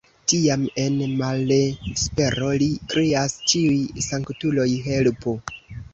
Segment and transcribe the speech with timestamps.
[0.31, 5.37] Tiam en malespero li krias: Ĉiuj sanktuloj helpu!